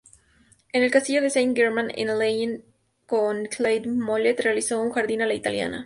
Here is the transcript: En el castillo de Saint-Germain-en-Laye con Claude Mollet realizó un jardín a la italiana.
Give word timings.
En 0.73 0.81
el 0.81 0.89
castillo 0.89 1.21
de 1.21 1.29
Saint-Germain-en-Laye 1.29 2.63
con 3.05 3.45
Claude 3.45 3.87
Mollet 3.87 4.39
realizó 4.39 4.81
un 4.81 4.89
jardín 4.91 5.21
a 5.21 5.27
la 5.27 5.35
italiana. 5.35 5.79